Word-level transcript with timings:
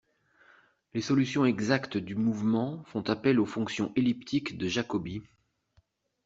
Les 0.95 1.01
solutions 1.03 1.45
exactes 1.45 1.95
du 1.95 2.15
mouvement 2.15 2.83
font 2.85 3.03
appel 3.03 3.39
aux 3.39 3.45
fonctions 3.45 3.93
elliptiques 3.95 4.57
de 4.57 4.67
Jacobi. 4.67 5.21